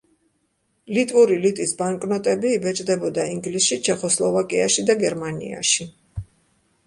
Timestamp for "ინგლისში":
3.35-3.79